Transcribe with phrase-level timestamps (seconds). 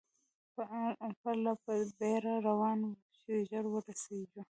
[0.97, 4.39] پر پله په بېړه روان وو، چې ژر ورسېږو.